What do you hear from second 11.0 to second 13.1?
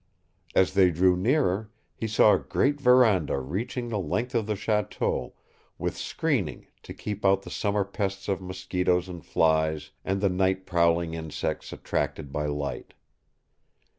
insects attracted by light.